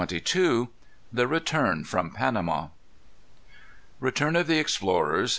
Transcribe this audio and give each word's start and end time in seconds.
CHAPTER 0.01 0.17
XXII. 0.23 0.67
The 1.13 1.27
Return 1.27 1.83
from 1.83 2.09
Panama. 2.09 2.69
Return 3.99 4.35
of 4.35 4.47
the 4.47 4.57
Explorers. 4.57 5.29